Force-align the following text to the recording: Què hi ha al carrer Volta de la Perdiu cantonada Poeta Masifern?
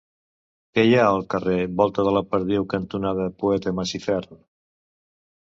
Què 0.77 0.85
hi 0.87 0.95
ha 1.01 1.03
al 1.09 1.19
carrer 1.33 1.57
Volta 1.81 2.05
de 2.07 2.13
la 2.17 2.25
Perdiu 2.31 2.65
cantonada 2.75 3.31
Poeta 3.45 3.75
Masifern? 3.81 4.43